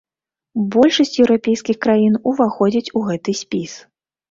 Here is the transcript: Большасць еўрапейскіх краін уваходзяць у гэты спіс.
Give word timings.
Большасць 0.75 1.13
еўрапейскіх 1.25 1.77
краін 1.87 2.17
уваходзяць 2.33 2.85
у 2.97 3.05
гэты 3.11 3.39
спіс. 3.45 3.79